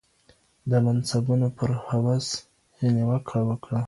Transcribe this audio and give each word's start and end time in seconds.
د 0.69 0.71
منصبونو 0.85 1.47
پر 1.57 1.69
هوس 1.85 2.27
یې 2.79 2.87
نیوکه 2.95 3.39
وکړه 3.47 3.79